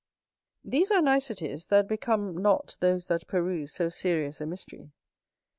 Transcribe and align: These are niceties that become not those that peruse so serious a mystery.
These 0.63 0.89
are 0.89 0.99
niceties 1.03 1.67
that 1.67 1.87
become 1.87 2.35
not 2.35 2.75
those 2.79 3.05
that 3.09 3.27
peruse 3.27 3.71
so 3.71 3.87
serious 3.89 4.41
a 4.41 4.47
mystery. 4.47 4.93